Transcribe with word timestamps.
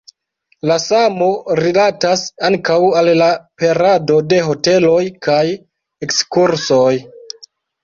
La 0.69 0.77
samo 0.83 1.27
rilatas 1.59 2.23
ankaŭ 2.49 2.79
al 3.03 3.11
la 3.21 3.29
perado 3.63 4.17
de 4.33 4.41
hoteloj 4.49 5.05
kaj 5.29 5.45
ekskursoj. 6.11 6.93